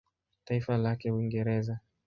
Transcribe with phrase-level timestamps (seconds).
[0.45, 1.79] Taifa lake Uingereza.